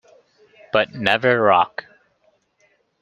[0.73, 1.85] But never rock.